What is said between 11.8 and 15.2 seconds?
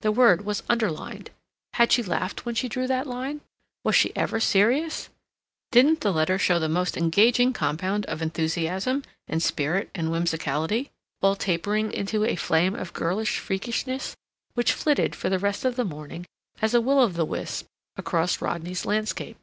into a flame of girlish freakishness, which flitted,